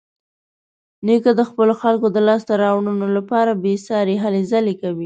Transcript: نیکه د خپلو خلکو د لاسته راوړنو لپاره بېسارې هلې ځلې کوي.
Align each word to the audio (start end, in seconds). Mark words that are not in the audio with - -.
نیکه 1.05 1.31
د 1.39 1.41
خپلو 1.49 1.73
خلکو 1.81 2.07
د 2.11 2.17
لاسته 2.27 2.53
راوړنو 2.63 3.07
لپاره 3.17 3.59
بېسارې 3.63 4.15
هلې 4.23 4.41
ځلې 4.51 4.73
کوي. 4.81 4.99